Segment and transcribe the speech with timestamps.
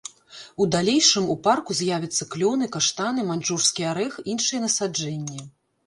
[0.63, 5.39] У далейшым у парку з'явяцца клёны, каштаны, маньчжурскі арэх, іншыя насаджэнні.